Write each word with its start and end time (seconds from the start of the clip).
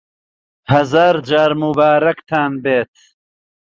هەزار 0.71 1.15
جار 1.29 1.51
موبارەکتان 1.61 2.51
بێت 2.63 2.93